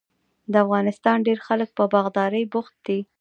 [0.51, 2.99] د افغانستان ډیری خلک په باغدارۍ بوخت دي.